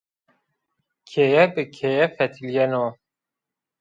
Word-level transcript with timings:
Keye 1.09 1.43
bi 1.53 1.63
keye 1.75 2.05
fetelîyeno 2.15 2.85